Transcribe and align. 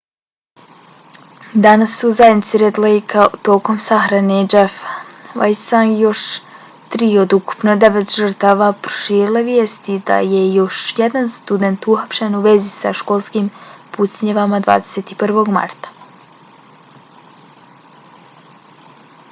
danas 1.63 1.89
su 1.95 1.99
se 1.99 2.07
u 2.07 2.13
zajednici 2.19 2.59
red 2.61 2.77
lejka 2.83 3.25
tokom 3.49 3.75
sahrane 3.87 4.37
jeffa 4.53 4.93
weisea 5.41 5.81
i 5.89 5.99
još 6.03 6.23
tri 6.95 7.09
od 7.25 7.35
ukupno 7.37 7.75
devet 7.83 8.15
žrtava 8.21 8.69
proširile 8.87 9.43
vijesti 9.51 9.99
da 10.09 10.17
je 10.31 10.41
još 10.55 10.81
jedan 11.03 11.29
student 11.35 11.89
uhapšen 11.97 12.37
u 12.39 12.39
vezi 12.49 12.71
sa 12.79 12.93
školskim 13.03 13.51
pucnjavama 13.99 14.61
21. 14.71 15.53
marta 15.59 15.95